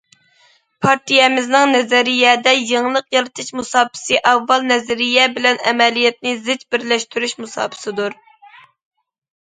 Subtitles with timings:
[0.85, 8.17] پارتىيەمىزنىڭ نەزەرىيەدە يېڭىلىق يارىتىش مۇساپىسى ئاۋۋال نەزەرىيە بىلەن ئەمەلىيەتنى زىچ بىرلەشتۈرۈش مۇساپىسىدۇر.